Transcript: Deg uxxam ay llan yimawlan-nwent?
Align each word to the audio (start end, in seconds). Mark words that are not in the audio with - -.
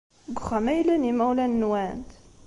Deg 0.27 0.37
uxxam 0.39 0.65
ay 0.71 0.79
llan 0.83 1.07
yimawlan-nwent? 1.07 2.09